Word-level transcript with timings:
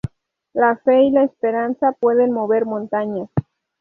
La 0.53 0.77
fe 0.77 1.03
y 1.03 1.11
la 1.11 1.25
esperanza 1.25 1.91
pueden 1.91 2.31
mover 2.31 2.65
montañas. 2.65 3.29